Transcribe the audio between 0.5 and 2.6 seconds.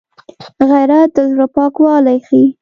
غیرت د زړه پاکوالی ښيي